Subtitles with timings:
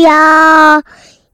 [0.00, 0.82] 要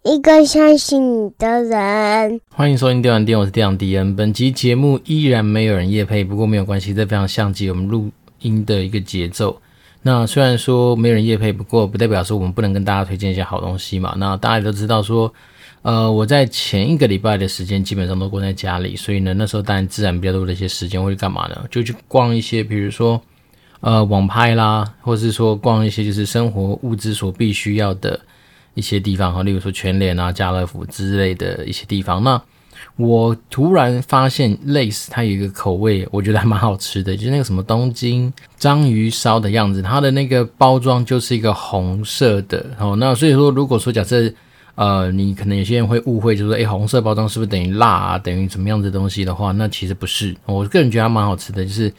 [0.02, 2.40] 一个相信你的人。
[2.48, 4.16] 欢迎收听电玩店，我是电玩迪恩。
[4.16, 8.10] 本集节目依然没有人夜配，不过没有关系，这非常像极我们录
[8.40, 9.60] 音的一个节奏。
[10.02, 14.14] 那虽然说没有人夜配，不过不代表说我们不能跟大家推荐一些好东西嘛。
[14.16, 15.32] 那大家也都知道说，
[15.82, 21.64] 呃，我在前一个礼拜的时间基本上都关在家里，所以呢，那时候当然自然比较多的一些时间会干嘛呢？
[21.70, 23.22] 就去逛一些，比如说。
[23.80, 28.18] 呃，网拍啦，或是说逛一些就是生活物资所必须要的
[28.76, 32.22] 一些地方哈，例如说全联啊、家乐福之类的一些地方。
[32.22, 32.40] 那
[32.96, 42.94] 我突然发现类似它有一个口味，我觉得还蛮好吃的，就是那个什么东京章鱼烧的样子，它的那个包装就是一个红色的哦。
[42.96, 44.32] 那所以说，如果说假设
[44.76, 50.36] 呃，你可能有些人会误会，就是说，诶，红色包装是不是等于辣啊，等于什么样子的东西的话，那其实不是。
[50.44, 51.92] 我个人觉得还蛮好吃的，就是。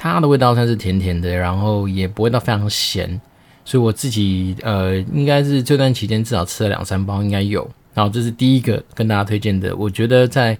[0.00, 3.20] 它的味道算是甜甜的，然后也不会到非常咸，
[3.68, 7.70] 所以我自己呃应该是这段期间至少吃了两三包应该有。
[7.92, 10.56] 然后这是第一个跟大家推荐的，我觉得在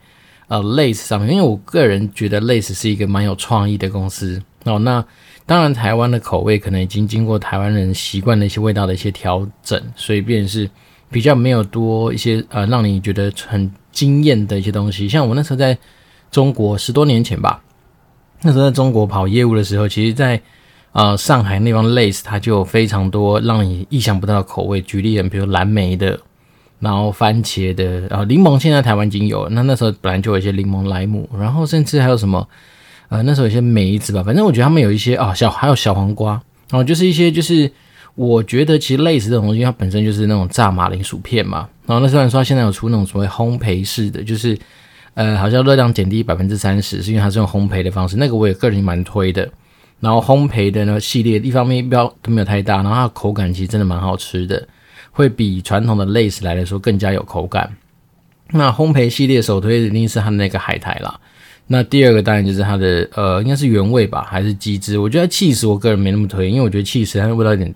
[0.48, 4.78] 呃 lace 上面，因为我个人觉得 lace 是一个蛮有创意的公司哦。
[4.80, 5.02] 那
[5.46, 10.68] 当然台湾的口味可能已经经过台湾人习惯的一些味道的一些调整，所以便是
[11.10, 15.08] 比较没有多一些呃让你觉得很惊艳的一些东西。
[15.08, 15.78] 像我那时候在
[16.30, 17.62] 中国十多年前吧。
[18.42, 20.40] 那时候在中国跑业务的时候，其实，在
[20.92, 24.80] 呃上海那帮 Lay's 它就有非常多让你意想不到的口味。
[24.80, 26.18] 举例，比如蓝莓的，
[26.80, 29.50] 然后番茄的，然后柠檬，现在台湾已经有了。
[29.50, 32.48] 那那时候本来就有一些柠檬莱姆，然后甚至还有什么，
[33.08, 34.22] 呃，那时候有些梅子吧。
[34.22, 36.32] 反正我觉得他们有一些啊、小还有小黄瓜，
[36.70, 37.70] 然后就是一些就是
[38.14, 41.68] 我觉得其实 Lay's 这种东西，它本身就是那种炸马铃薯片嘛。
[41.86, 44.58] 然后那虽然说现在有出那种所谓烘焙式的，就是。
[45.14, 49.50] 呃，好像热量减低百分之三十，是因为它是用烘焙的方式，那个我也个人蛮推的。
[50.00, 54.66] 然后烘焙的呢系列，一方面标都没有太大，然后它口感其实真的蛮好吃的，
[55.10, 57.70] 会比传统的 lace 来的时候更加有口感。
[58.50, 61.18] 那烘焙系列首推的一定是它的那个海苔啦。
[61.66, 64.98] 那第二个当然就是它的呃，应该是原味吧，还是鸡汁？
[64.98, 67.74] 我觉得起司我个人没那么推，因为我觉得起司它的味道有点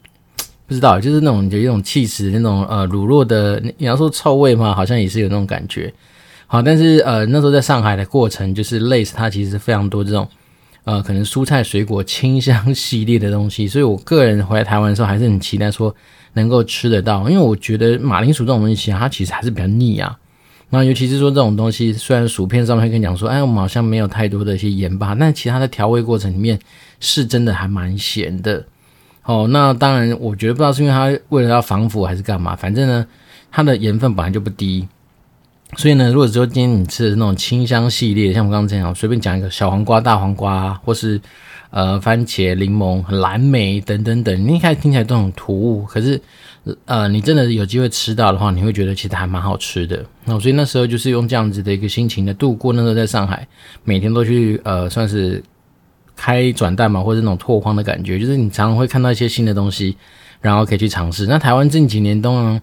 [0.66, 5.92] 不知道，就是那种有一种起司那种呃乳酪的，你要说臭味嘛，好像也是有那种感觉。
[6.46, 10.26] 好，但是呃那时候在上海的过程，就是 Lay's 它其实非常多这种
[10.84, 15.94] 呃可能蔬菜水果 清香系列的东西，所以我个人回来台湾的时候还是很期待说
[16.32, 20.18] 能够吃得到，因为我觉得马铃薯这种东西它其实还是比较腻啊。
[20.70, 26.58] 那尤其是说这种东西，虽然薯片上面会跟你讲说，哎，我们好像没有太多的一些盐巴，但其他的调味过程里面
[26.98, 28.64] 是真的还蛮咸的。
[29.24, 33.06] 哦，那当然我觉得不知道是因为它为了要防腐还是干嘛，反正呢
[33.50, 34.88] 它的盐分本来就不低。
[35.78, 41.18] 所以呢，如果说今天你吃的是那种清香系列，像我刚刚这样，随便讲一个小黄瓜、大黄瓜，或是
[41.70, 46.20] 呃番茄、柠檬、蓝莓等等等，你一开始听起来都很突兀，可是
[46.84, 50.04] 呃你真的有机会吃到的话，你会觉得其实还蛮好吃的。
[50.26, 52.74] 那所以那时候就是用这样子的一个心情的度过。
[52.74, 53.48] 那时候在上海，
[53.82, 55.42] 每天都去呃算是
[56.14, 59.96] 开转蛋嘛，或者那种拓荒的感觉，就是你常常会看到一些新的东西，
[60.42, 61.26] 然后可以去尝试。
[61.26, 62.60] 那台湾近几年都能。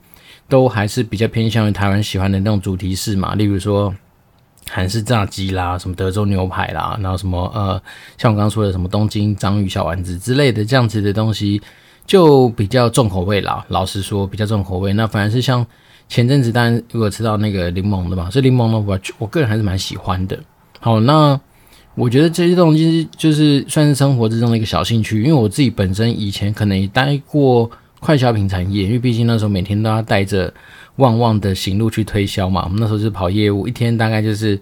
[0.49, 3.93] 都还是比较偏向于台湾喜欢的那种主题式嘛，例如说
[4.67, 7.81] 韩式炸鸡啦，什么德州牛排啦，然后什么呃，
[8.17, 11.61] 像我刚刚说的什么东京章鱼小丸子之类的这样子的东西，
[12.05, 13.63] 就比较重口味啦。
[13.69, 14.91] 老实说，比较重口味。
[14.93, 15.65] 那反而是像
[16.07, 20.37] 前阵子，当然如果吃到那个柠檬的嘛，所以柠檬呢，我我个人还是蛮喜欢的。
[20.79, 21.39] 好，那
[21.93, 27.69] 我觉得这些东西就是算是生活之中的一个小兴趣，因为我自己本身以前可能也待过。
[27.99, 30.53] 快消品产业，因为毕竟那时候每天都要带着
[30.95, 32.63] 旺旺的行路去推销嘛。
[32.63, 34.57] 我们那时候是跑业务，一天大概就是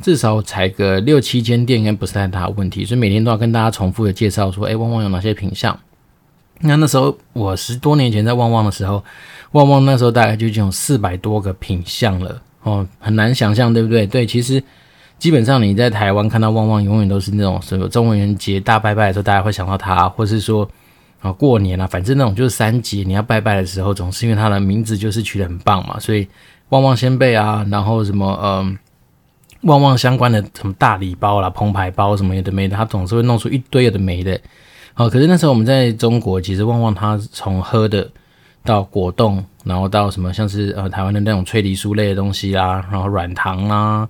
[0.00, 2.84] 至少踩个六七间店，应该不是太大的问题。
[2.84, 5.78] 所以每天都要跟大家重复的介绍说，哎，旺旺有哪些品项。
[6.60, 9.04] 那那时候我十多年前在旺旺的时候，
[9.52, 14.06] 旺旺那时候大概就已经有四百多个品项了哦，很难想象，对不对？
[14.06, 14.62] 对，其实
[15.18, 20.66] 基本上你在台湾看到旺旺，永远都是那种什么中元节大拜拜的时候，大家会想到它，或是说。
[21.20, 26.26] 啊，过年啊，反正那种就是三节，你要拜拜的时候，总是因为它的名字就是取得很棒嘛，所以
[26.70, 28.76] 旺旺仙贝啊，然后什么呃，
[29.62, 34.40] 旺旺相关的什么大礼包啦、澎湃包什么有的没的，它总是会弄出一堆有的没的。
[34.94, 38.10] 好，可是那时候我们在中国，其实旺旺它从喝的
[38.64, 44.08] 到果冻，然后到什么像是呃台湾的那种脆梨酥类的东西啦，然后软糖啦。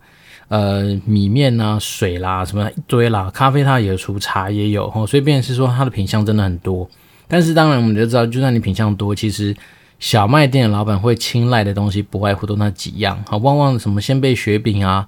[0.48, 6.88] 呃，米面呐、水啦，什么一堆啦，咖啡它也有出，茶也有，哦，所以变是说它的品项真的很多。
[7.30, 9.56] 但是当然我们就知道，就算你品相多，其实
[10.00, 15.06] 小卖店的老板会青睐的东西不外乎都那几样，好，旺旺什么仙贝雪饼啊，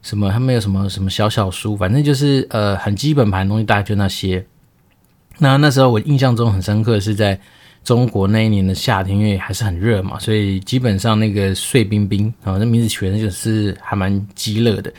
[0.00, 4.46] 什么他们有什么什么小小酥，反正就是呃很基本盘的东西，大概就那些。
[5.38, 7.38] 那那时候我印象中很深刻的是在
[7.82, 14.92] 中国那一年的夏天，因为还是很热嘛，所以基本上那个碎冰冰啊，那名字取的就是还蛮激乐的。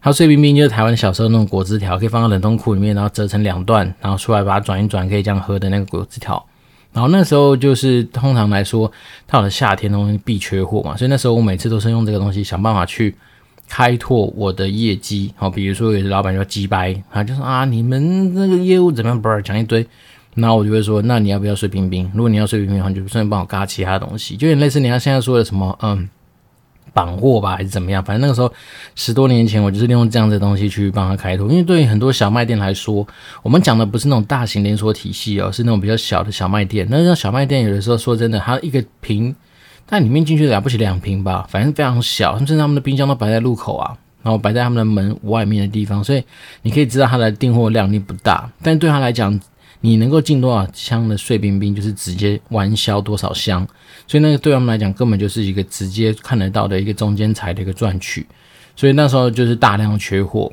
[0.00, 6.44] 它碎冰冰就是台湾小时候那种果汁条，可以放到冷冻库里面，然后折成两段，然后出来把它转一转，可以这样喝的那个果汁条。
[6.92, 8.90] 然后那时候就是通常来说，
[9.26, 13.14] 到了夏天东西必缺货嘛，所以那时候我每次都是用这个东西想办法去
[13.68, 15.32] 开拓我的业绩。
[15.36, 19.20] 好，比如说有些老板就鸡掰，他就说啊，你们那个业务怎么样？
[19.20, 19.86] 不是讲一堆。
[20.34, 22.08] 那我就会说，那你要不要碎冰冰？
[22.14, 26.08] 如果你要碎冰冰的话，你就顺便帮我嘎其他东西，就有点类似你要现在说的什么，嗯，
[26.92, 28.02] 绑货吧，还是怎么样？
[28.04, 28.52] 反正那个时候
[28.94, 31.48] 十多年前，我就是利用这样的东西去帮他开拓。
[31.48, 33.06] 因为对于很多小卖店来说，
[33.42, 36.86] 我们讲的不是那种大型连锁体系哦，是那种比较小的小卖店。
[36.90, 39.34] 那像小卖店，有的时候说真的，它一个瓶，
[39.86, 46.22] 但里面进去了不起两瓶吧，反正非常小，甚至他们的冰箱都摆在路口啊，然后摆在他们的门外面的地方，所以
[46.62, 49.38] 你可以知道它的订货量力不大，但对他来讲。
[49.80, 53.66] 你能够进多少箱的碎冰冰，就是直接完销多少箱，
[54.06, 58.26] 所以那个对他们来讲，根本就是一个直接看得到的一个中间财的一个赚取，
[58.74, 60.52] 所以那时候就是大量缺货。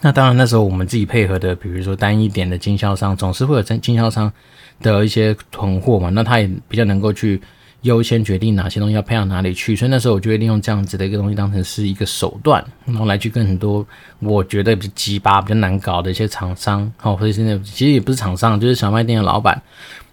[0.00, 4.32] 那当然那时候我们自己配合的，比如说单一点的经销商，总是会有经经销商
[4.80, 7.40] 的一些囤货嘛，那他也比较能够去。
[7.82, 13.86] 优先决定哪些东西要配到哪里去，所以那时候我就会利用这样子的一个东西当成是一个手段，然后来去跟很多
[14.18, 19.60] 我觉得比较鸡巴、比较难搞的一些厂商，好，或者是那其实也不是厂商，就是小卖店的老板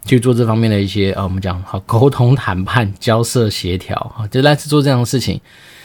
[0.06, 5.40] 去做这方面的一些呃，我们讲好沟通、谈判、交涉、协调，啊，就来自做这样的事情。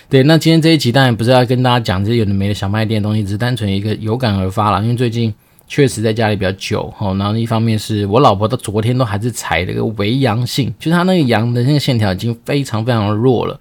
[0.09, 5.35] 对，那今天这一集当然不是要跟大家讲这些有的没的小卖店的东西，只是单纯一个有感而发了，因为最近。
[5.73, 13.59] 确实在家里比较久，然后一方面是我老婆到昨天都还是采了个微阳性，就是她那个阳的那个线条已经非常非常的弱了，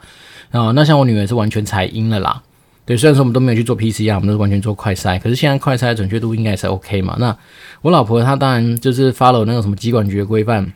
[0.52, 2.44] 啊，那像我女儿是完全采阴了啦，
[2.86, 7.34] 对，虽然说我们都没有去做 PCR，我们都是完全做快筛，可是现在快筛的准确度应该也是 OK 嘛，那
[7.82, 10.74] 我老婆她当然就是 follow 那个什么疾管局的规范，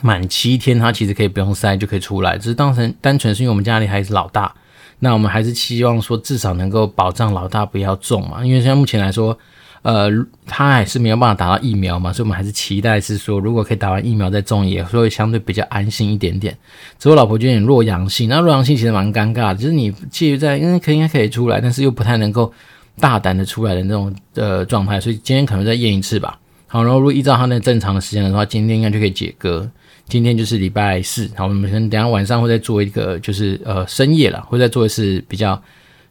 [0.00, 4.54] 满七天她其实可以不用筛就可以出来，只是当成单纯是因为我们家里还是老大，
[5.00, 9.36] 那我们还是希望说至少能够保障老大不要中嘛，因为现在目前来说。
[9.82, 10.08] 呃，
[10.46, 16.56] 他还是没有办法打到疫苗嘛，所以我们还是期待是说，如果可以打完疫苗再种，也会相对比较安心一点点。
[16.98, 22.52] 只是我老婆就有点弱阳性，那弱阳性其实蛮尴尬的，就是你介于在，因为可以应该可以出来，但是又不太能够
[23.00, 26.38] 大胆的出来的那种呃状态，所以今天可能再验一次吧。
[26.68, 29.68] 好，然后如果依照他那正常的时间的话，今天应该就可以解隔。
[30.08, 35.60] 今天就是礼拜四，好，我们可能等下晚上会再做一个，就是呃深夜了，会再做一次比较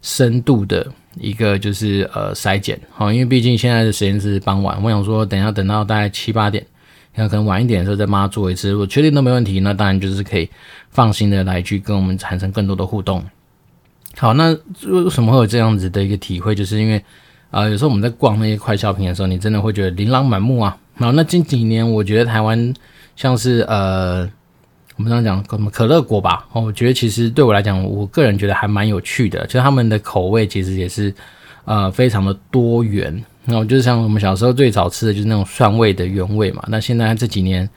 [0.02, 0.86] 深度的。
[1.20, 6.66] 一个就是呃筛检，好，因为毕竟现在的时间是傍晚，我想说等一下等到大概七八点，
[7.16, 10.50] 那可能晚一点的时候再帮他做一次，我确定都没问题，那当然就是可以
[10.90, 13.22] 放心的来去跟我们产生更多的互动。
[14.18, 16.56] 好，那为什么会有这样子的一个体会？
[16.56, 17.04] 就是因为
[17.50, 20.78] 啊、有时候我们在逛那些快消品的时候，你真的会觉得琳琅满目啊。
[20.96, 22.74] 好，那近几年我觉得台湾
[23.16, 24.30] 像是呃。
[24.98, 26.46] 我们刚刚讲什么可乐果吧？
[26.52, 31.12] 哦，我觉得其实对我来讲，我个人觉得还蛮有趣的，就是他们的口味其实也是
[31.66, 33.24] 呃非常的多元。
[33.46, 36.64] 那我就是像我们小时候最早吃的就是那种蒜味的原味嘛。
[36.68, 37.68] 那现在这几年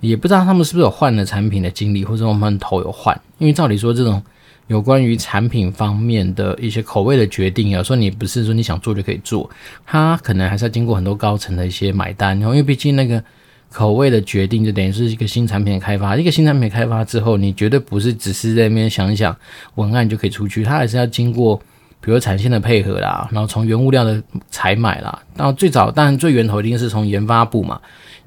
[0.00, 3.18] 也不知道他们是不是有换了产品的经理，或者我们头有换。
[3.38, 4.22] 因为照理说，这种
[4.68, 9.50] 有关于产品方面的一些口味的决定，有时候你不是说你想做就可以做，
[9.86, 12.38] 它可能还是要经过很多高层的一些买单。
[12.38, 13.22] 然后因为毕竟那个。
[13.70, 16.16] 口味的决定就等于是一个新产品的开发。
[16.16, 19.36] 一个新产品开发之后，你绝对不是只是在那边想一想
[19.74, 21.56] 文案就可以出去，它还是要经过，
[22.00, 27.78] 比如产线的配合啦，然后从原物料的采买啦，到最早当然最源头一定是从研发部嘛，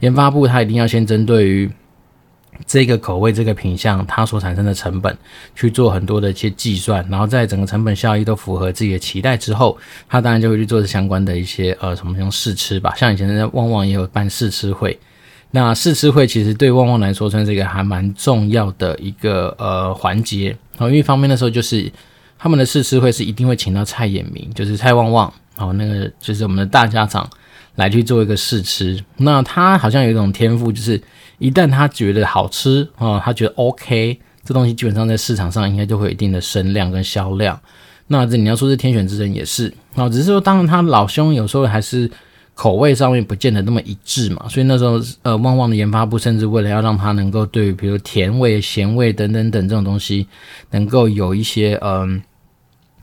[0.02, 1.70] 研发部它一定要先针对于
[2.68, 5.18] 这个口味这个品相它所产生的成本
[5.56, 9.76] 去做很多的一些计算，然后在整个成本效益都符合自己的期待之后，
[10.08, 14.98] 它当然就会去做相关的一些呃什么像试吃吧，像以前在旺旺也有办试吃会。
[15.54, 21.92] 那试吃会其实对旺旺来说算是一个还蛮重要的一个呃环节，然后因为方面的时候就是
[22.40, 27.30] 他们的试吃会是一定会请到蔡衍明，就是蔡旺旺，然后那个就是我们的大家长
[27.76, 28.98] 来去做一个试吃。
[29.18, 31.02] 那他好像有一种天赋，就是
[31.38, 37.60] 一旦他觉得好吃啊，他觉得 OK，这东西基本上在市场上应该就会有一定的声量跟销量。
[38.08, 42.10] 那这你要说是天选之人也是，啊，只是说当然他老兄有时候还是。
[42.54, 50.28] 口味上面不见得那么一致嘛，所以那时候呃，旺旺的研发部甚至为了要让它能够对于比如甜味、咸味等等等这种东西
[50.70, 52.22] 能够有一些嗯、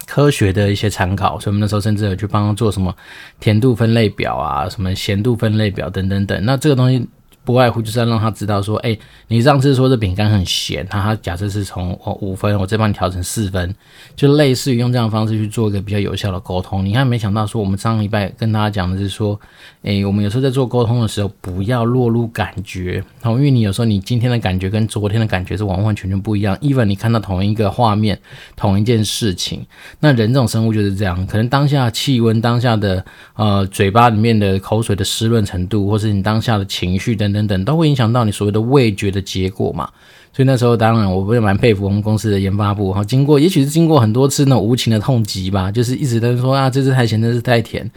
[0.07, 2.95] 科学的一些参考，所以我们那时候甚至有去帮他做什么
[3.41, 6.45] 甜度分类表啊，什么咸度分类表等等等。
[6.45, 7.05] 那这个东西
[7.49, 8.95] 不外乎就是要让他知道说，哎、
[9.29, 13.75] 你上次说这饼干很咸，他他假设是从哦五分，我再帮你调成四分，
[14.15, 16.85] 就类似于用这样的方式去做一个比较有效的沟通。
[16.85, 19.41] 你看，没想到说我们上礼拜跟大家讲的是说，
[19.83, 26.55] 哎、我们有时候在做沟通的时候，不要落入感觉，哦，因为你有时候你今天的感觉跟昨天的感觉是完完全全不一样。
[26.59, 28.21] even 你看到同一个画面，
[28.57, 29.65] 同一件事情，
[30.01, 33.03] 那人这种生物就是这样，可能当下气温、当下的
[33.37, 37.38] 呃嘴巴里面的口水的湿润程度，或是你当下的情绪等等。
[37.39, 39.89] 等等都会影响到你所谓的味觉的结果嘛，
[40.33, 47.89] 所以那时候当然我也蛮佩服我们公司的研发部哈，经过也许是经过很多次那种无情的痛击吧，就是一直都说啊，这是太咸，这是太甜，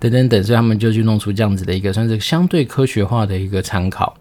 [0.00, 4.16] 等等等，所以他们就去弄出这样子的一个算是相对科学化的一个参考。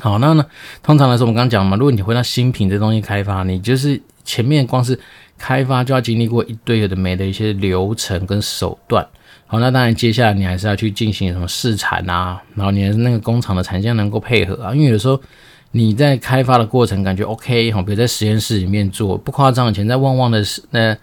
[0.00, 0.44] 好，那呢，
[0.82, 4.98] 通常来说我们刚刚讲嘛，如果你回到新品这东西开发，你就是前面光是
[5.38, 9.06] 开发就要经历过一堆有的没的一些流程跟手段。
[9.46, 15.20] 好，那当然，接下来你还是要去进行什么试产啊，然后你的那个工厂的产线能够配合啊，因为有时候
[15.72, 20.96] 你在开发的过程感觉 OK，好，比如在实验室里面做，不夸张，以前在旺旺的那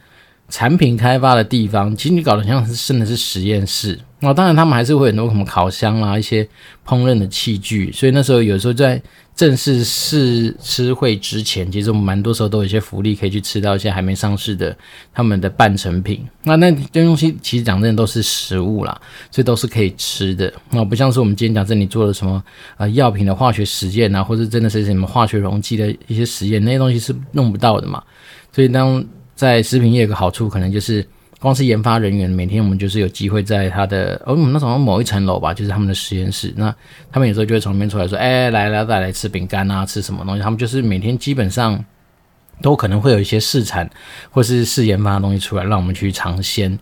[0.52, 3.98] 产品开发的地方，其实你搞得像是真的是实验室。
[4.20, 6.44] 那当然，他们还是会很多什么烤箱啦，一些
[6.86, 9.02] 烹饪的器具，所以那时候有时候在
[9.36, 14.78] 正式试吃会之前，其实我们蛮多时候都有一些福利可以去吃到一些还没上市的
[15.12, 16.24] 他们的半成品。
[16.44, 20.54] 那那这东西其实讲真的都是食物啦，所以都是可以吃的。
[20.70, 22.44] 那不像是我们今天讲这里做了什么
[22.78, 28.04] 呃药品的化学实验啊，或者真的是什么化学溶剂的一些实验，那些东西是弄不到的嘛。
[28.52, 29.04] 所以当
[29.42, 31.04] 在食品业有个好处，可能就是。
[31.40, 36.54] 光是研发人员，每天我们就是有机会在他的，哦，那种某一层楼吧，就是他们的实验室。
[36.56, 36.72] 那
[37.12, 40.44] 他们有时候就会从那边出来说，哎、来来，再来吃饼干啊，吃什么东西？
[40.44, 41.84] 他们就是每天基本上
[42.62, 43.90] 都可能会有一些试产
[44.30, 46.78] 或是试研发的东西出来，让我们去尝鲜。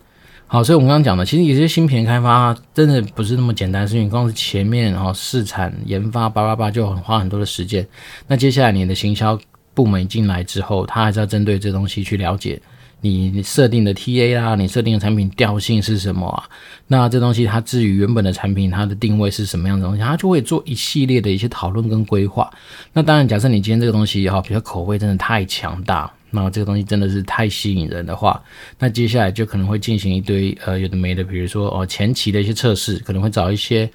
[0.46, 7.88] 好，所以我们刚刚讲的，其实有些新品开发真的不是那么简单，是因为光是前面然后试产研发叭叭叭就很花很多的时间。
[8.28, 9.40] 那接下来你的行销
[9.80, 12.62] 部门进来之后，他还是要针对这东西去了解。
[13.00, 16.44] 你设定的 TA 啦，你设定的产品调性是什么啊？
[16.88, 22.52] 那这东西它至于原本的产品，它的定位是什么样的东西，它就会做一系列的一些讨论跟规划。
[22.92, 28.44] 那当然，假设你今天这个东西也好，比较口味真的太强大，那这个东西真的是太吸引人的话，
[28.78, 33.90] 那接下来就可能会进行一堆呃有的没的，比如说哦前期的一些测试，可能会找一些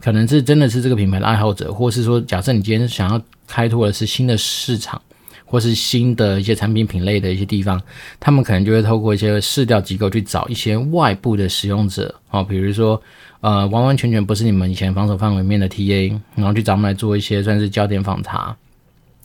[0.00, 5.00] 可能是真的是这个品牌的爱好者，或是说假设你今天想要开拓的是新的市场。
[5.48, 7.80] 或是新的一些产品品类的一些地方，
[8.20, 13.00] 他们可能就会透过一些市调机构去找一些外部的使用者，哦，比如说，
[13.40, 18.54] 呃，完完全全不是你们以前防守范围面的 TA，然后去找他们来做一些算是焦点访查。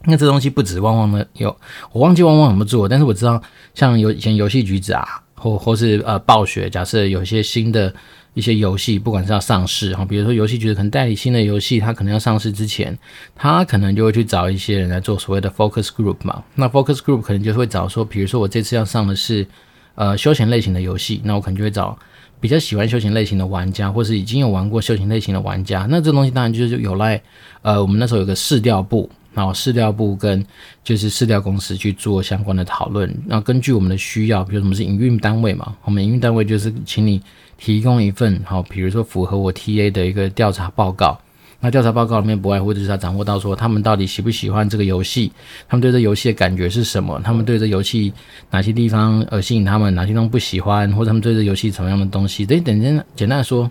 [0.06, 1.56] 那这东西不止旺旺的有，
[1.92, 3.42] 我忘记旺旺怎么做，但是我知道
[3.74, 5.06] 像有以前游戏橘子啊，
[5.44, 7.94] 或或是呃暴雪，假设有一些新的。
[8.36, 12.98] 一些游戏，不管是要上市哈，比如说游戏局可能代理新的游戏，它可能要上市之前，
[13.36, 16.44] 他可能就会去找一些人来做所谓的 focus group 嘛。
[16.56, 19.46] 那 focus group 可能就会找说，比如说我这次要上的是
[19.94, 21.96] 呃休闲类型的游戏，那我可能就会找
[22.40, 25.86] 比较喜欢休闲类型的玩家，或是已经有玩过休闲类型的玩家。
[25.88, 27.22] 那这东西当然就是有赖
[27.62, 30.46] 呃我们那时候有个市调部，然后饲料部跟
[30.84, 33.14] 就是饲料公司去做相关的讨论。
[33.26, 37.22] 那根据我们的需要，比如说我们是营运单位嘛，我们营运单位就是请你。
[37.56, 41.18] 提供一份好，比如说符合我 TA 的一个调查报告。
[41.62, 45.32] 那调查报告里面不外乎就是要掌握到说他们到底喜不喜欢这个游戏，
[45.70, 48.12] 他们对这游戏的感觉是什么，他们对这游戏
[48.50, 52.46] 哪些地方呃吸引他们，哪些地方不喜欢，或者他们对这游戏什么样的东西。
[52.46, 53.70] 等等，简简单说，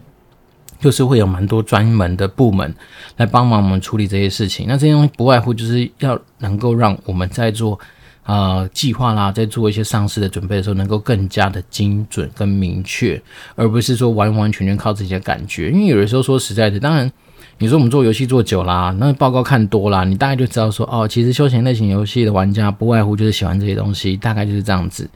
[0.82, 2.74] 就是会有蛮多专门的部门
[3.16, 4.66] 来帮忙我们处理这些事情。
[4.68, 7.80] 那这些东西不外乎就是要能够让我们在做。
[8.24, 13.20] 呃，计划啦，在做一些上市的准备的时候，能够更加的精准跟明确，
[13.56, 15.72] 而不是说完完全全靠自己的感觉。
[15.72, 17.10] 因为有的时候说实在的，当然
[17.58, 25.10] 你说我们做游戏做久啦，那报告看多啦，你大概就知道说，哦，其实休闲类型游戏的玩家不外乎就是喜欢这些东西，大概就是这样子。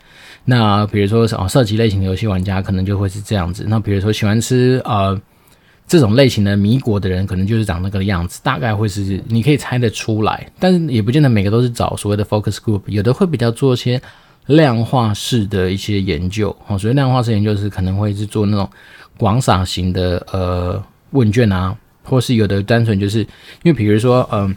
[0.45, 3.65] 那比如说哦，射击类型的游戏玩家可能就会是这样子。
[3.69, 5.17] 那比如说喜欢吃呃。
[5.87, 14.01] 这种类型的米国的人，可能就是长那个样子，大概会是你可以猜得出来，但是也不见得每个都是找所谓的 focus group，有的会比较做一些
[14.47, 18.69] 量化式的一些研究，哦，所以量化式研究是可能会是做那种
[19.17, 23.27] 广撒型的呃问卷啊，或是有的单纯就是因
[23.65, 24.55] 为比如说嗯。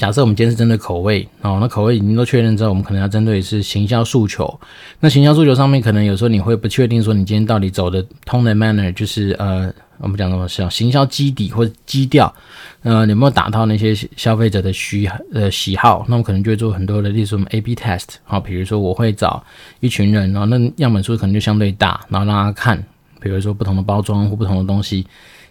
[0.00, 4.58] 假设我们今天是针对口味哦，那口味已经都确认之后，我们可能要针对的是行销诉求。
[4.98, 12.34] 那行销诉求上面，可能有时候你会不确定说，你今天到底走的 tone and manner，就是呃，我们讲什么像行销基底或者基调，
[12.82, 16.06] 呃，有没有达到那些消费者的需呃喜好？
[16.08, 19.44] 那我可能就会做很多的，例如说我们 A/B test，好，比如说我会找
[19.80, 22.82] 一群人，然后那样本数可能就相对大，然后让他看，
[23.20, 25.06] 比如说不同的包装或不同的东西。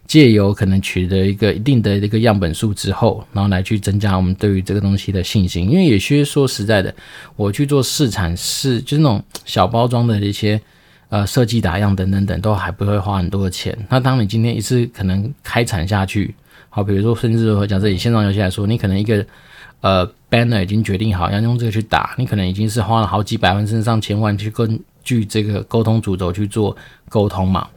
[0.09, 5.69] 借由可能取得一个一定的一个样本数之后，然后来去增加我们对于这个东西的信心。
[5.69, 6.91] 因为有些说实在的，
[7.35, 10.59] 我去做试产试，就那种小包装的一些
[11.09, 13.77] 呃设计打样等等等，都还不会花很多的钱。
[13.87, 16.33] 那当你今天一次可能开产下去，
[16.71, 19.23] 好，比如说甚至说假设以线上游戏来说，你可能一个
[19.81, 26.75] 呃 banner 已经决定好要用这个去打，你可能已经是花了好几百万甚至上千万去根据这个沟通主轴去做
[27.09, 27.67] 沟通嘛。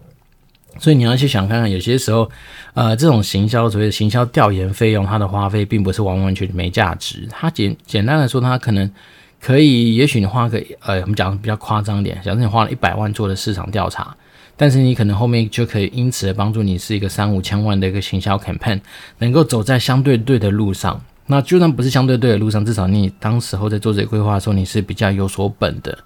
[0.78, 2.28] 所以你要去想看看，有些时候，
[2.74, 7.28] 呃，这种行销所谓的行销调研费用，它的花费并不是完完全全没价值。
[7.30, 8.90] 它简简单来说，它可能
[9.38, 14.16] 可以，也许你花个，呃，我们讲比较夸张点，假设你花了一百万做的市场调查，
[14.56, 18.80] 但是你可能后面就可以因此而帮助你是一个三五千万的一个行销 campaign，
[19.18, 21.00] 能够走在相对对的路上。
[21.26, 25.96] 那就算不是相对对的路上，至少你当时候在做这个规划的时候，你是比较有所本的，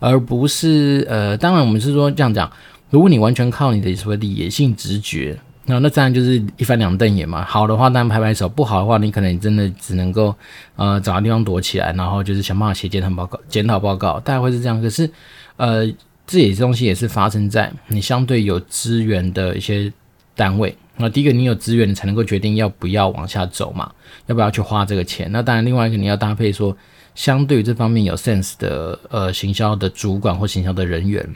[0.00, 2.50] 而不是，呃，当然我们是说这样讲。
[2.94, 5.36] 如果你完全靠你的所谓的野性直觉，
[5.66, 7.44] 那那自然就是一翻两瞪眼嘛。
[7.44, 10.32] 好的话当然拍拍手，不好的话你可能真的只能够
[10.76, 13.40] 呃找个地方躲起来，然后就是想办法写检讨报告。
[13.48, 14.80] 检讨报告大概会是这样。
[14.80, 15.10] 可是
[15.56, 15.84] 呃，
[16.24, 19.92] 这些东西也是发生在你相对有资源的一些
[20.36, 20.72] 单位。
[20.96, 23.90] 那第一个你有资源，你才能够决定要不要往下走嘛，
[24.26, 25.28] 要不要去花这个钱。
[25.32, 26.76] 那当然另外一个你要搭配说，
[27.16, 31.28] 相对于这方面有 sense 的呃行销的主管或行销的人员。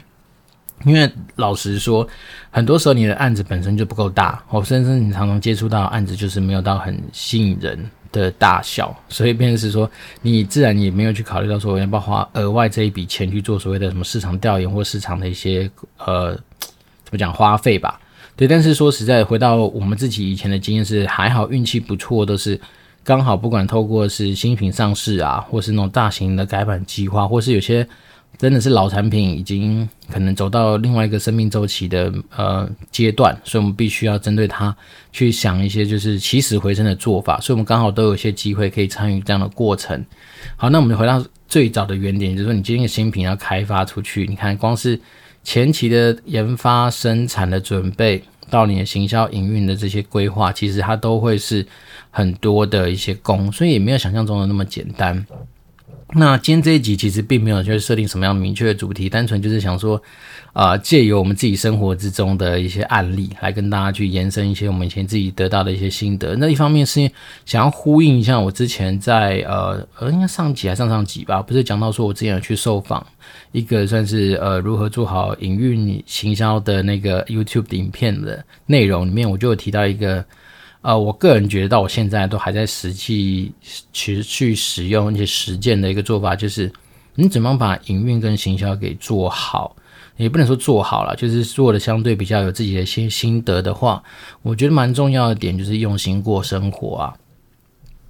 [0.85, 2.07] 因为老实说，
[2.49, 7.77] 很多时候你的案子本身就不够大，哦，甚至你常常接触到案子就是没有到很吸引人
[8.13, 9.89] 的大小，所以便是说，
[10.21, 16.33] 你自然也没有去考虑到说，我要不要花额外这一笔钱去做所谓的什么市场调研或市场的一些呃，
[17.03, 17.99] 怎么讲花费吧？
[18.37, 22.57] 对，但是说实在，回到我们自己以前的经验是，还好运气不错，都是
[23.03, 27.85] 刚好不管透过是新品上市啊，或是那种大型的改版计划，或是有些。
[28.37, 34.73] 真的是老产品已经可能走到另外一个生命周期的呃阶段，所以我们必须要针对它
[35.11, 40.05] 去想一些就是起死回生的做法，所以我们刚好都有一些机会可以参与这样的过程。
[40.55, 44.97] 好，那我们回到最早的原点，就是说你今天的新品要开发出去，你看光是
[45.43, 51.65] 前期的研发、生产的准备，到你的行销、营运的这些规划，其实它都会是
[52.09, 55.25] 很多的一些工，所以也没有想象中的那么简单。
[56.15, 60.01] 那今天这一集其实并没有就是设定什么样明确的主题，单纯就是想说，
[60.53, 66.35] 啊、借由我们自己生活之中的一些案例，来跟大家去延伸一些我们以前自己得到的一些心得。
[66.35, 67.09] 那一方面是
[67.45, 73.05] 想要呼应一下我之前在呃呃，应该上集还上上集吧，不是讲到说我之前有去受访
[73.51, 80.25] 一个算是呃如何做好营运行销的那个 YouTube 影片的内容里面，我就有提到一个。
[80.81, 83.51] 呃，我个人觉得到我现在都还在实际
[83.91, 86.71] 持续使用一些实践的一个做法，就是
[87.15, 89.75] 你怎么把营运跟行销给做好，
[90.17, 94.01] 也不能说做好了，就是做的相对比较有自己的一些心得的话，
[94.41, 97.13] 我觉得蛮重要的点就是用心过生活啊。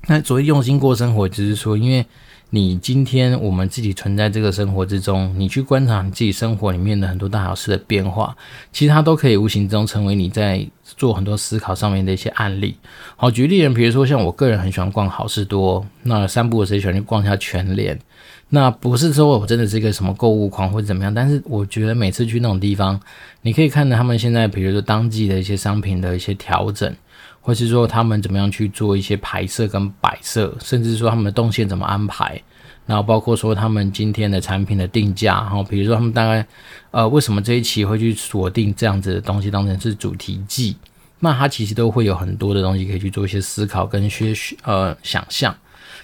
[0.08, 2.05] 那所谓用心过生活，就是说，因为。
[2.52, 8.36] 你今天我们自己存在这个生活之中，你去观察你自己生活里面的很多大小事的变化，
[8.74, 12.76] 其实它都可以无形中成为你在做很多思考上面的一些案例。
[13.16, 18.00] 好，举例人，比如说像我个人很喜欢逛好事多，那散步的时候喜欢去逛一下全联。
[18.52, 23.00] 那不是说我真的是一个什么购物狂或者怎么样，但是我觉得每次去那种地方，
[23.44, 26.92] 你可以看到他们现在比如说当季的一些商品的一些调整。
[27.41, 32.41] 或是说他们怎么样去做一些排设跟摆设，甚至说他们的动线怎么安排，
[32.86, 36.45] 然后包括说他们今天的产品的定价，然后比如说他们大概
[36.91, 40.75] 呃为什么这一期会去锁定这样子的东西当成是主题季，
[41.19, 45.56] 那它其实都会有很多的东西可以去做一些思考跟学呃想象。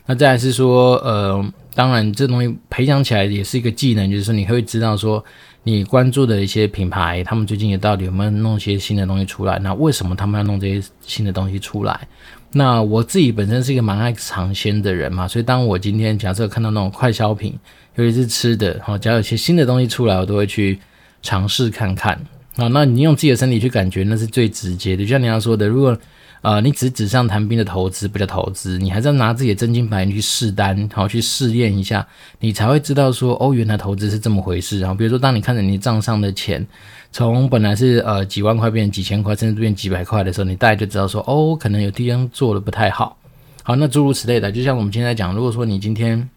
[0.06, 1.44] 那再来是说呃
[1.74, 5.24] 当然这东西培养起来也是一个技能，就是说你会知道说。
[5.68, 9.58] 你关注的一些品牌，他们最近也到底有没有弄些新的东西出来？
[9.58, 12.08] 那为什么他们要弄这些新的东西出来？
[12.52, 17.58] 那我自己本身是一个蛮爱尝鲜的人嘛，所以当我今天假设看到那种快消品，
[17.96, 20.78] 尤其是吃的，好，假如有些新的东西出来，我都会去
[21.24, 22.14] 尝试看看。
[22.58, 25.04] 啊，那你用自己的身体去感觉，那是最直接的。
[25.04, 25.98] 就像你要说的，如果
[26.46, 32.08] 呃，你只纸上谈兵的投资不叫投资，你还是要拿自己的真金白银去试单，然后去试验一下，
[32.40, 34.80] 你才会知道说，哦，原来投资是这么回事。
[34.80, 36.64] 然后比如说，当你看着你账上的钱
[37.12, 43.18] 从本来是呃几万块变成几千块，甚至变几百块的时候，你大概就知道说，哦，可能有地方做的不太好。
[43.64, 46.30] 好，那诸如此类的，就像我们今天在讲，如果说你今天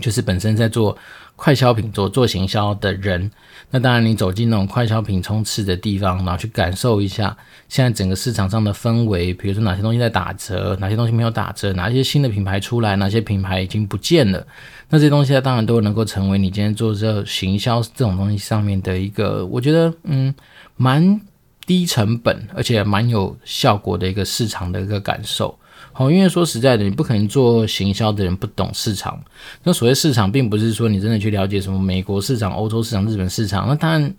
[0.00, 0.98] 就是本身在做。
[1.40, 3.30] 快消品做做行销的人，
[3.70, 7.34] 那当然你走进那种快消品充斥的地方，然后去感受一下
[7.66, 14.46] 现在整个市场上的氛围，比如说哪些东西在打折，哪些东西没有打折，哪些新的品牌出来，哪些品牌已经不见了，
[14.90, 20.34] 那这些东西当然都能够成为你今天做这行销这种东西上面的一个，我觉得嗯
[20.76, 21.18] 蛮
[21.64, 25.58] 低成本而且蛮有效果的一个市场的一个感受。
[25.92, 29.20] 好，因为说实在的，你不可能做行销的人不懂市场。
[29.64, 33.66] 那所谓市场，并不是说你真的去了解什么美国市场、欧洲市场、日本市场。
[33.68, 34.14] 那当然，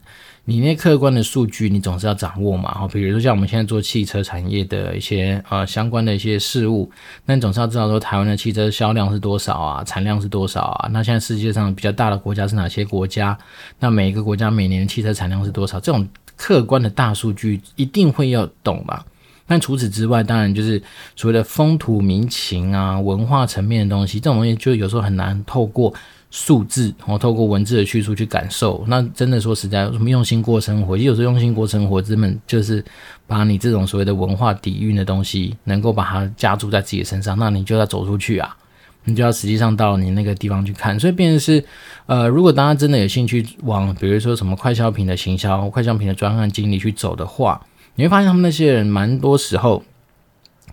[0.46, 2.74] 你那客观的数据，你总是要掌握嘛。
[2.74, 6.92] 好，比如说像我们现在做汽车产业的一些呃相关的一些事务，
[7.26, 10.90] 那你总是要知道说台湾的汽车销量是多少啊，产量是多少啊。
[10.92, 13.38] 那现在世界上比较大的国家是哪些国家？
[13.80, 15.80] 那每一个国家每年汽车产量是多少？
[15.80, 19.06] 这种客观的大数据一定会要懂吧。
[19.52, 20.82] 但除此之外，当然就是
[21.14, 25.94] 所谓的风土民情啊、文化层面的东西，这种东西就有时候很难透过
[26.30, 28.82] 数字，然后透过文字的叙述去感受。
[28.88, 32.82] 那真的说实在，什么用心过生活，有时候用心过生活，根本就是
[33.28, 38.56] 把你这种所谓的文化底蕴的东西，能够把它加注在自己身上，那你就要走出去啊，
[39.04, 40.98] 你就要实际上到你那个地方去看。
[40.98, 41.62] 所以，变成是
[42.06, 47.62] 呃，如果大家真的有兴趣往，比如说什么快消品的行销、快消品的专案经理去走的话，
[47.96, 49.84] 你会发现，他们那些人蛮多时候，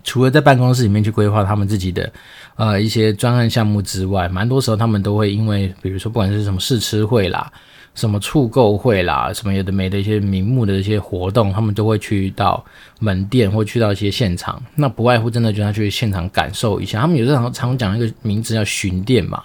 [0.03, 2.11] 除了在办公室里面去规划他们自己的
[2.55, 7.51] 呃一些专案项目之外，蛮多时候他们都会因为，比如说不管是什么试吃会啦、
[7.93, 12.63] 什么促购会啦、什么有的没的一些名目的一些活动，他们都会去到
[12.99, 14.61] 门店或去到一些现场。
[14.75, 17.01] 那不外乎真的就要去现场感受一下。
[17.01, 19.43] 他们有时候常常讲一个名字叫巡店嘛。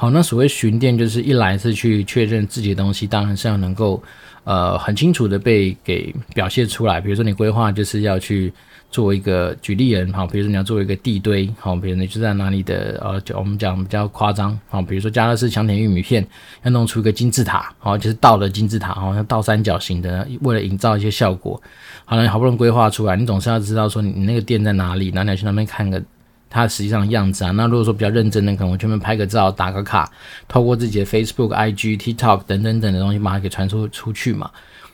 [0.00, 4.02] 好，那所谓巡店就是一来是去确认自己的东西，当然是要能够。
[4.44, 6.98] 呃，很清楚的被给表现出来。
[6.98, 8.50] 比如说，你规划就是要去
[8.90, 16.26] 做一个举例人，好，比如说你要做一个地堆，好，比如你就在哪里的，呃，就我们讲比较夸张，好，比如说加乐氏香甜玉米片
[16.62, 21.60] 要弄出一个金字塔，好，就是倒的金字塔，好像倒三角形的，为了营造一些效果，
[22.06, 26.02] 好了，你好不容易规划出来，你总是要知道说你那个店在哪里，哪里要去那边看个。
[26.50, 30.10] 它实际上的样子啊，那如果说比较认真的，可能我专门拍个照、打个卡，
[30.48, 34.50] 透过自己的 Facebook、IG、TikTok 等等等的东西，把它给传出出去嘛。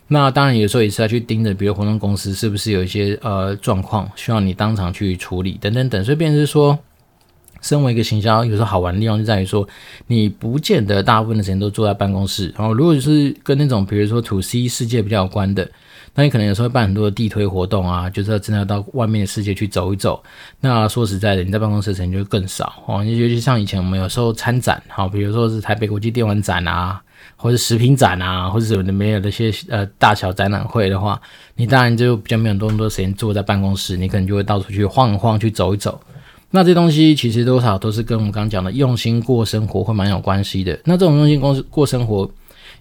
[0.09, 6.05] 那当然有时候也是要去盯着，比如活动公司是不是有一些呃状况需要你当场去处理等等等。
[6.05, 6.79] 所以变是说，
[7.63, 9.67] 身为一个行销，有时候好玩的地方就在于说，
[10.09, 12.53] 你不见得大部分的时间都坐在办公室。
[12.57, 15.67] 然后如果是跟那种比如说 To C 世界比较有关的。
[16.19, 20.21] 那你可能有时候会办很多的地推活动啊，就是要真的要到外面的世界去走一走。
[20.61, 23.05] 那说实在的，你在办公室的时间就会更少哦。
[23.05, 26.99] 尤其像以前我们有时候参展，好，比如说是台北国际电玩展啊，
[27.37, 31.21] 或者食品展啊，或者什么的没有那些呃大小展览会的话，
[31.55, 36.01] 你当然就比较没有那么多时间坐在办公室，你可能就会到处去晃一晃，去走一走。
[36.51, 40.79] 那这东西其实多少都是跟我们刚刚讲的用心过生活会蛮有关系的。
[40.85, 42.31] 那这种用心过过生活。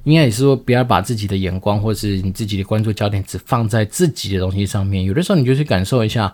[0.06, 5.04] 应该也是说，不要把自己的眼光或是你自己的关注焦点只放在自己的东西上面。
[5.04, 6.34] 有的时候，你就去感受一下，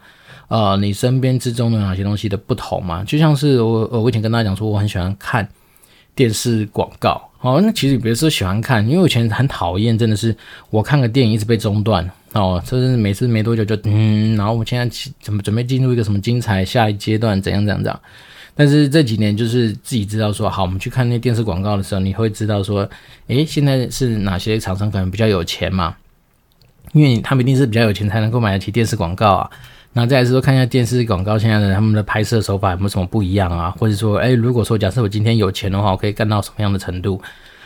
[0.49, 3.03] 呃，你身边之中的哪些东西的不同嘛。
[3.03, 5.47] 就像是我，我以前跟大家讲说，我很喜欢看
[6.13, 7.29] 电视广告。
[7.39, 10.36] 哦，那其实别说喜欢看，因为我以前很讨厌，真的是
[10.69, 12.07] 我看个电影一直被中断。
[12.34, 18.01] 哦，就是每次没多久就嗯，然后我们现在怎么准备进入一个什么精彩下一阶段，怎样怎样怎样。
[18.62, 22.88] 但是这几年就是自己知道说，好，我们去看那电视广告的时候，你会知道说，
[23.26, 25.95] 诶，现在是哪些厂商可能比较有钱嘛？
[26.93, 29.50] 因为他们一定是比较有钱才能够买得起电视广告啊。
[29.93, 33.74] 那再来是说，看一下电视广告现在的他们的拍摄手法有没有什么不一样啊？
[33.80, 37.19] 或者说，诶，如果说假设我今天有钱的话，我可以干到什么样的程度？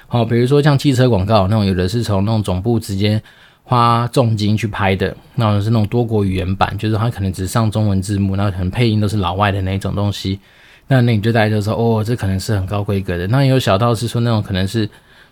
[0.08, 3.22] 好，比如说像汽车广告那种，有的是从那种总部直接
[3.64, 10.40] 花重金去拍的，那种是那种多国语言版，就是它可能只上中文字幕，然后可能配音都是老外的那种东西。
[10.88, 13.26] 那那你就大家就说哦，这可能是很高规格的。
[13.28, 14.88] 那也有小到是说那种可能是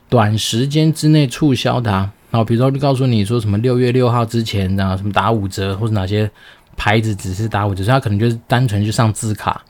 [0.10, 6.30] 短时间之内促销的啊，然后比如说就告诉你说什么六月六号之前啊，什么打五折，或者哪些
[6.76, 9.64] 牌子只是打五折，所以它可能就是单纯去上字卡，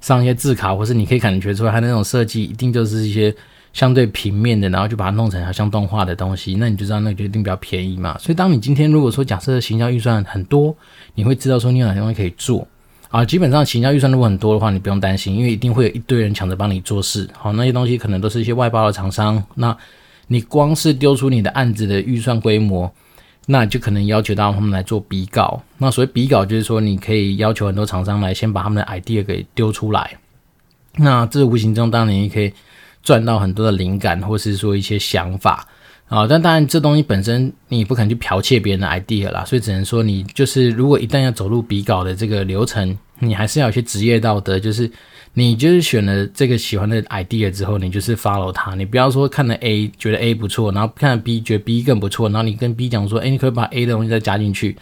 [0.00, 3.34] 上一些字卡，或是你可以感觉出来它那种设计一定就是一些
[3.72, 8.16] 相对平面的，然后就把它弄成好像动画的东西，那你就知道那个就一定比较便宜嘛。
[8.18, 10.74] 所以当你今天如果说假设行销预算很多，
[11.16, 12.66] 你会知道说你有哪些东西可以做。
[13.08, 17.28] 啊，基本上行销预算如果很多的话，你不用担心，因为一定会有一堆人抢着帮你做事。
[17.32, 19.42] 好，那些东西可能都是一些外包的厂商。
[19.54, 19.76] 那
[20.26, 22.92] 你光是丢出你的案子的预算规模，
[23.46, 25.62] 那就可能要求到他们来做比稿。
[25.78, 30.18] 那所谓比稿，就是说你可以要求很多厂商来先把他们的 idea 给丢出来。
[30.96, 32.52] 那这无形中当然你也可以
[33.02, 35.66] 赚到很多的灵感，或是说一些想法。
[36.08, 44.88] 啊，但当然，这东西本身你不可能去剽窃别人的 idea 啦，所以只能说你就是，如果一旦要走入比稿的这个流程，你还是要有些职业道德，就是
[45.34, 53.84] 你就是选了这个喜欢的 idea 之后，你就是 follow 它，你不要说看了 A 觉得 A 不错，然后看了 B 觉得 B 更不错，然后你跟 B 讲说，哎，你可以把 A
[53.84, 54.76] 的东西再加进去。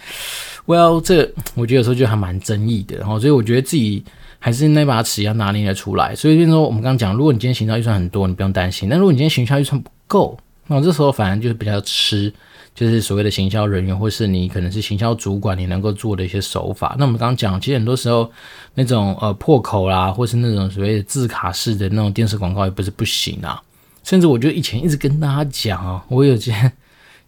[0.66, 4.04] Well，这我觉得有时候就还蛮争议的，哦，所以我觉得自己
[4.38, 6.14] 还是那把尺要拿捏得出来。
[6.14, 12.32] 所以就是说，我们刚刚讲，如果你今天行销预算很多，你不用担心；但如果你今天行销预算不够，那这时候反而就是比较吃
[12.74, 16.96] 就是所谓的行销人员，或是你可能是行销主管，你能够做的一些手法。
[16.98, 18.30] 那我们刚刚讲，其实很多时候
[18.74, 23.62] 那种呃破口啦，或是那种所谓的字卡式的那种电视广告也不是不行啊。
[24.02, 26.52] 甚至我觉得以前一直跟大家讲啊，我有些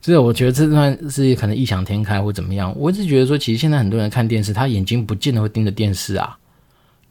[0.00, 2.74] 就是我觉得这段是可能异想天开或怎么样。
[2.76, 6.36] 我一直觉得说，其实现在很多人看电视，他眼睛不见得会盯着电视啊。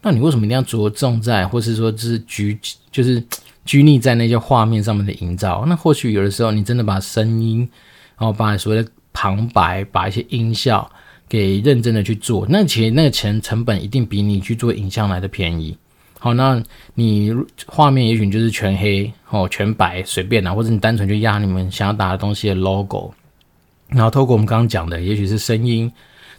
[0.01, 2.59] 那你为什么一定要着重在，或是说就是局
[2.91, 3.23] 就是
[3.65, 5.65] 拘泥在那些画面上面的营造？
[5.67, 7.69] 那或许有的时候你真的把声音。
[8.17, 10.89] 然后把所谓的旁白，把一些音效
[11.27, 15.77] 给认真的去做，那其实那个钱成本一定比你去做影像来的便宜。
[16.17, 17.35] 好，那你
[17.67, 23.13] 画面也许就是全黑哦，全白随便啦，或者你单纯就压你们想要打的东西的 logo，
[23.89, 25.91] 然后透过我们刚刚讲的，也许是声音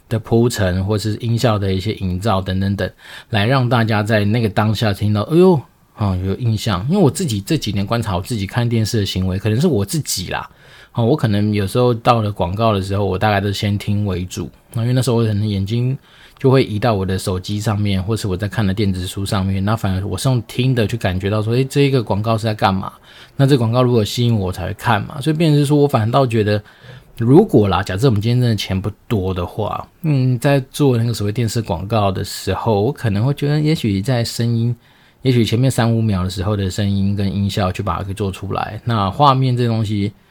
[0.09, 2.91] 的铺陈，或是音效的一些营造等等等，
[3.29, 5.61] 来让大家在那个当下听到，哎呦，
[5.97, 6.85] 啊、哦、有印象。
[6.89, 10.49] 因为我自己这几年观察我自己看电视的行为，可能是我自己啦。
[10.93, 14.49] 哦，我可能有时候到了广告的时候，我大概都先听为主。
[14.73, 15.95] 那因为那时候我可能眼睛
[16.39, 19.63] 就会移到我的手机上面，或是我在看的电子书上面。
[19.63, 22.93] 那反而我是用听的去感觉到说，诶，这一个广告是在干嘛？
[23.35, 25.21] 那这广告如果吸引我，才会看嘛。
[25.21, 26.61] 所以变成是说我反倒觉得，
[27.17, 34.75] 如果啦，假设我们今天真的钱不多的话，嗯，在做那个所谓电视广告的时候，我可能会觉得，也许在声音，
[35.21, 38.79] 也许前面三五秒的时候的声音跟音效，去把它给做出来。
[38.85, 40.11] 那画面这东西。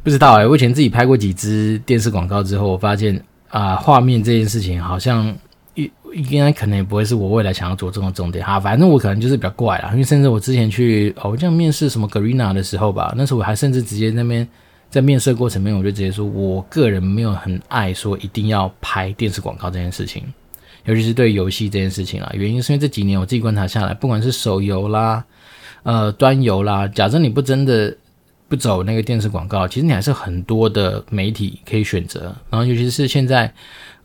[0.00, 5.36] 不知道哎、我以前自己拍过几支电视广告之后，我发现啊，画面这件事情好像
[5.74, 8.58] 应应该可能也不会是我未来想要着重的重点哈。
[8.58, 14.48] 反正我可能就是比较怪啦，因为甚至我之前去哦，我这样面试什么 Garena 的时候吧，那时候我还甚至直接那边
[14.88, 20.22] 在面试过程面，我就直接说我个人没有很爱说一定要拍电视广告这件事情，
[20.88, 22.28] 尤其是对游戏这件事情啊。
[22.34, 25.24] 原因是因为这几年我自己观察下来，不管是手游啦、
[25.84, 27.96] 呃端游啦，假设你不真的。
[28.50, 32.34] 不走那个电视广告，其实你还是很多的媒体可以选择。
[32.48, 33.52] 然后，尤其是现在，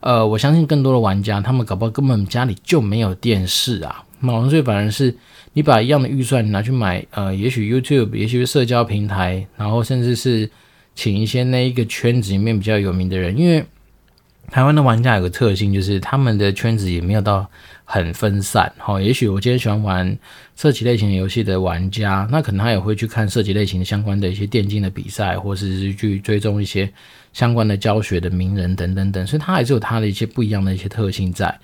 [0.00, 4.04] 呃，我相信更多的玩家，他们搞不好根本家里就没有电视啊。
[4.20, 5.16] 那所以反而是
[5.54, 10.50] 你把一样的预算拿去买，呃，也许 YouTube，也许社交平台，然后甚至是
[10.94, 13.64] 请一些那一个圈子里面比较有名的人，因为
[14.50, 17.48] 台湾的玩家有个特性，就是他们的圈子也没有到。
[17.86, 20.18] 很分散，好，也许我今天喜欢玩
[20.56, 26.90] 射击类型的游戏的玩家，那可能他也会去看射击类型相关的一些电竞的比赛，或者是去追踪一些
[27.34, 31.54] 相关的教学的名人等等等，所以他还是有他的一些不一样的一些特性在。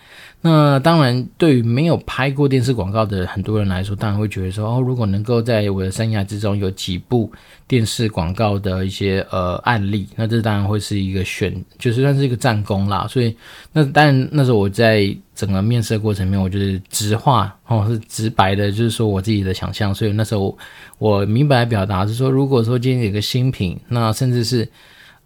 [0.42, 7.30] 那当然，对于没有拍过电视广告的很多人来说，当然会觉得说，哦，如果能够在我的生涯之中有几部
[7.68, 13.06] 电视广告的一些呃案例，那这当然会是一个选，就是算是一个战功啦。
[13.06, 13.36] 所以，
[13.72, 19.94] 那当然那时候我在整个面试的过程里面，我就是直话哦，是直白的，就是说我自己的想象。
[19.94, 20.56] 所以那时候
[20.96, 24.66] 我明白表达是说，如果说今天有个新品，那甚至是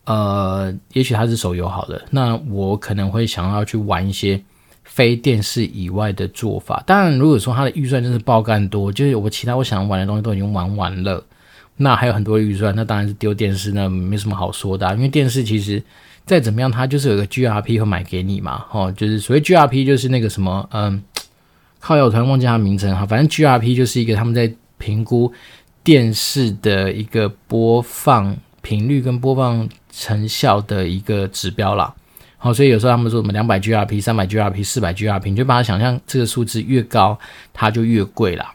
[0.04, 4.42] 呃，也许它是手游好的，那我可能会想要去玩一些。
[4.86, 11.24] 非电视以外的做法，当然，如果说他的预算真是爆干多，就是我其他我想玩的东西都已经玩完了，
[11.78, 15.82] 那还有很多预算，那当然是丢电视，那没什么好说的啊，因为电视其实
[16.26, 21.02] 再怎么样，它就是有个 GRP 会买给你嘛，哦，就是所谓 GRP 就是那个什么，嗯，
[21.80, 25.32] 靠腰，我突然忘记它名称哈，反正 GRP 就是一个他们在评估
[25.82, 31.94] 电视的一个播放频率跟播放成效的一个指标啦。
[32.36, 37.18] 好，所以有时候他们说什么两百 GRP、三百 GRP、四百 GRP，你就把它想象这个数字越高，
[37.54, 38.54] 它就越贵啦。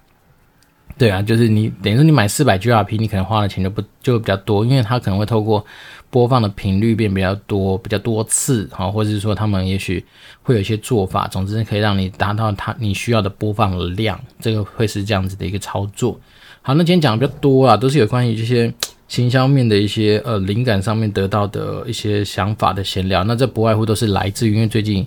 [0.95, 5.65] 对啊，就是你等于说你买四百 GRP，你可能花的钱就不就比较多，因为它可能会透过
[6.12, 10.06] 播放的频率变比较多、比较多次，好，或者是说他们也许
[10.43, 16.19] 会有一些做法，总之可以让你达到它你需要的播放量，这个会是这样子的一个操作。
[16.62, 18.71] 好，那今天讲的比较多啊，都是有关于这些。
[19.10, 25.06] 行销面的一些呃灵感上面得到的一些想法的闲聊，那这不外乎都是来自于因为最近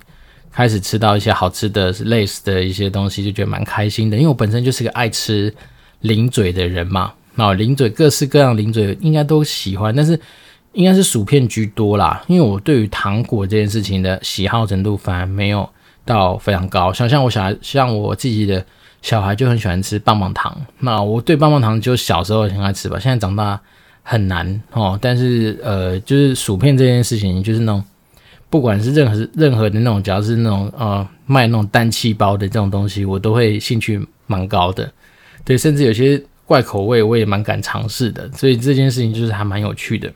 [0.51, 4.17] 开始吃到一些好吃的类似的一些东西，就觉得蛮开心的。
[4.17, 5.51] 因为我本身就是个爱吃
[6.01, 10.19] 零嘴的人嘛，那零嘴各式各样零嘴应该都喜欢，但是
[10.73, 12.21] 应该是薯片居多啦。
[12.27, 15.67] 因为我对于糖果这件事情的喜好程度反而没有
[16.03, 16.91] 到非常高。
[16.91, 18.63] 像像我小孩，像我自己的
[19.01, 23.57] 小孩就很喜欢吃棒棒糖，那我对棒棒糖就小时候很爱吃吧，现在长大。
[24.03, 27.83] 很难哦，但是呃，就是薯片这件事情，就是那种
[28.49, 34.91] 不管是任何任何的那种，只要是那种呃卖那种单气包的这种东西，我都会兴趣蛮高的。
[35.45, 38.29] 对，甚至有些怪口味，我也蛮敢尝试的。
[38.33, 40.11] 所以这件事情就是还蛮有趣的。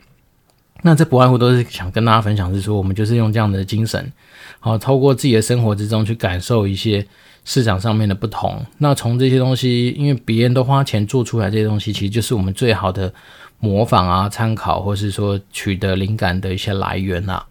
[0.83, 4.11] 那这不外乎都是想跟大家分享，是说我们就是用这样的精神，
[4.59, 7.03] 好，透过自己的生活之中去感受一些
[7.45, 8.63] 市场上面的不同。
[8.77, 13.11] 那从这些东西，因为别人都花钱做出来这些东西，其实就是我们最好的。
[13.59, 17.45] 模仿啊、参考，或是说取得灵感的一些来源啊。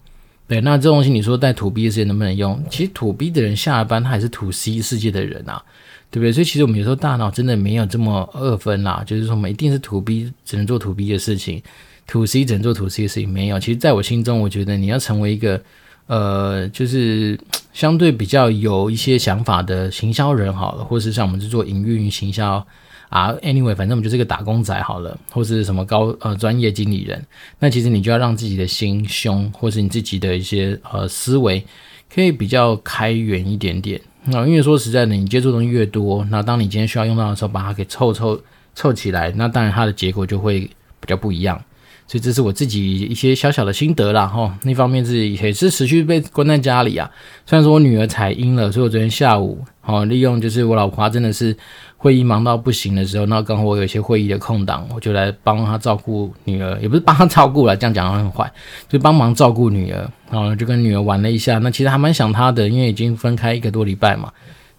[0.49, 2.63] 对，那这东西你说在土 B 的世界能不能用？
[2.71, 5.61] 其实土 B 的人下了班，他还是土 C 世界的人啊，
[6.09, 6.31] 对不对？
[6.31, 11.61] 所以其实我们有时候大脑真的没有这么二分啦，就是说我们一定是土 B 只能做土 B 的事情
[12.07, 13.59] 土 C 只能做土 C 的事情，没有。
[13.59, 15.61] 其实在我心中，我觉得你要成为一个
[16.07, 17.37] 呃，就是
[17.73, 22.65] 相对比较有一些想法的行销人好了，或是像我们是做营运行销。
[23.09, 27.25] 啊，anyway，反正我们就是个打工仔好了，或是什么高呃专业经理人，
[27.59, 31.65] 那其实你就要让自己的心胸，或是你自己的一些呃思维，
[32.13, 34.01] 可以比较开源一点点。
[34.25, 38.41] 那因为说实在的，你接触东西越多，那当你今天需要用到的时候，把它给凑凑
[38.75, 40.61] 凑起来，那当然它的结果就会
[40.99, 41.63] 比较不一样。
[42.09, 44.57] 所以这是我自己一些小小的心得啦，哈。
[44.63, 47.11] 那方面自己也是持续被关在家里啊。
[47.45, 51.57] 虽然说我女儿采阴了，所以我昨天下午，哦，利用就是我老婆真的是
[51.97, 58.49] 会议忙到不行的时候，那刚好我有一些会议的空档，我就来帮她照顾女儿，也不是帮她照顾了，这样讲很坏，
[58.89, 61.59] 就帮忙照顾女儿，然后就跟女儿玩了一下。
[61.59, 64.33] 那其实还蛮想她的，因为已经分开一个多礼拜嘛。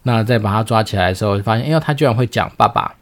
[0.04, 2.94] 那再把她抓起来的时候，发现，哎呦，她居然会讲爸爸。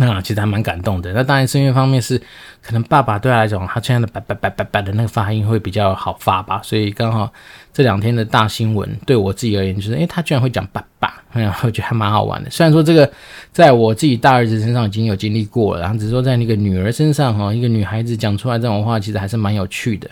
[0.00, 1.12] 那其实还蛮感动的。
[1.12, 2.16] 那当然是因为方面是，
[2.62, 6.60] 可能爸爸对他来讲，他现在的“叭叭叭叭叭”的那个发音会比较好发吧。
[6.62, 7.30] 所以刚好
[7.72, 12.48] 这两天的大新闻对我自己而言，就是诶，他居然会讲“爸爸”，哎，我觉得还蛮好玩的。
[12.48, 13.10] 虽然说这个
[13.52, 20.08] 在我自己大儿子身上已经有经历过了，然后只是说在那个女儿身上哈，一个女孩子讲出来这种话，其实还是蛮有趣的。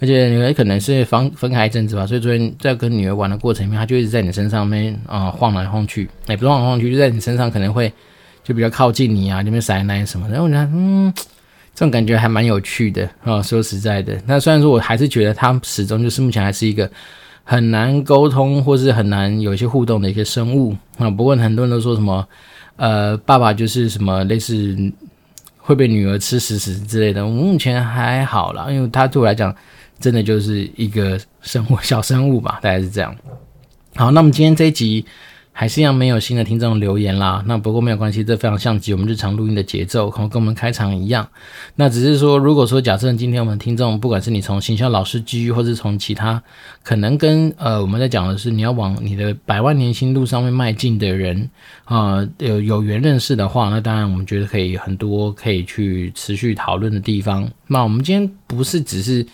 [0.00, 7.92] 而且女儿可能是分分开一阵子吧，所以昨天在跟女儿玩的过程里面，她就一直在你身上面啊、晃来晃去，也不是晃来晃去，就在你身上可能会。
[8.48, 11.12] 就比较靠近你啊，那边撒奶什么，然后我觉得，嗯，
[11.74, 16.90] 这种感觉还蛮有趣的啊、说实在的，那虽然说我还是觉得他始终就是目前还是一个
[17.44, 22.26] 很难沟通或是很难有一些互动的一个生物啊、不过很多人都说什么，
[22.76, 24.74] 呃，爸爸就是什么类似
[25.58, 27.26] 会被女儿吃死死之类的。
[27.26, 29.54] 我目前还好啦，因为他对我来讲，
[30.00, 33.14] 真的就是一个生物小生物吧，大概是这样。
[33.94, 35.04] 好，那么今天这一集。
[35.60, 41.28] 还是一样没有新的听众留言啦，那不过没有关系，这非常像极我们日常录音的节奏，可能跟我们开场一样。
[41.74, 46.40] 那只是说，如果说假设今天我们听众，不管是你从行销老师居，或是从其他
[46.84, 51.50] 可能跟呃我们在讲的是你要往你的百万年薪路上面迈进的人
[51.86, 57.50] 啊、有有缘认识的话，那当然我们觉得可以很多可以去持续讨论的地方。
[57.66, 59.26] 那我们今天不是只是。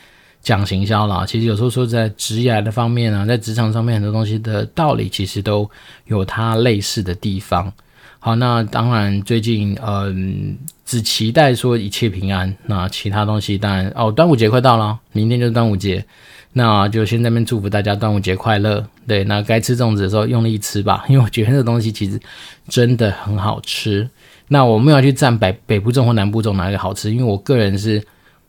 [0.44, 5.68] 讲行销啦，其实有时候说在职业的方面啊，在职场上面很多东西的道理，其实都
[6.04, 7.72] 有它类似的地方。
[8.20, 12.54] 好，那当然最近嗯，只期待说一切平安。
[12.66, 16.04] 那其他东西当然哦，端午节快到了，明天就是端午节，
[16.52, 18.87] 那就先在那边祝福大家端午节快乐。
[19.07, 22.20] 对，那该吃粽子的时候用力吃吧， 因为我觉得这个东西其实
[22.68, 24.09] 真的很好吃。
[24.48, 28.02] 那我没有去站北北部粽或南部粽哪一个好吃，因为我个人是。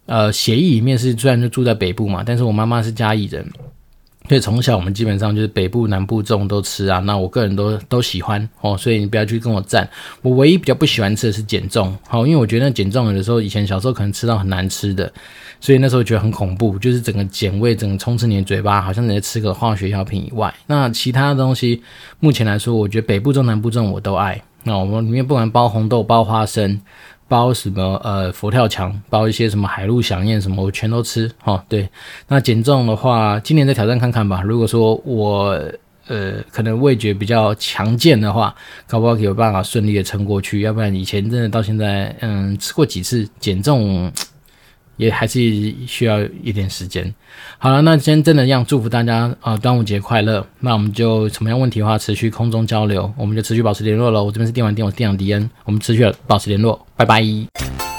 [0.05, 3.43] 呃，协议里面是虽然就住在北部嘛，但是我妈妈是嘉义人，
[4.29, 6.99] 所以从小我们基本上就是北部、南部粽都吃啊。
[6.99, 9.89] 那我个人都都喜欢哦，所以你不要去跟我战。
[10.21, 15.11] 我唯一比较不喜欢吃的是碱粽，好、哦，因为我觉得那碱粽有的时候以前小时候可能吃到很难吃的，
[15.59, 20.53] 所以那时候觉得很恐怖，就是整个碱味整个充斥你的嘴巴，好像你在吃个化学药品以外。
[20.67, 21.81] 那其他的东西，
[22.19, 24.39] 目前来说，我觉得北部粽、南部粽我都爱。
[24.67, 26.79] 那我们里面不管包红豆、包花生。
[27.27, 31.61] 包什么呃佛跳墙，包一些什么海陆想宴什么，我全都吃哦。
[31.67, 31.89] 对，
[32.27, 34.41] 那减重的话，今年再挑战看看吧。
[34.43, 35.59] 如果说我
[36.07, 38.53] 呃可能味觉比较强健的话，
[38.87, 40.61] 搞不好有办法顺利的撑过去。
[40.61, 44.11] 要不然以前真的到现在，嗯，吃过几次减重。
[44.97, 45.39] 也还是
[45.87, 47.13] 需要一点时间。
[47.57, 50.45] 好了，那今天真的要祝福大家啊、端午节快乐。
[50.59, 54.23] 那我们就什么样问题的话，持续空中交流，我们就持续保持联络喽。
[54.23, 57.94] 我这边是电玩店，我是店长迪恩，我们持续保持联络，拜拜。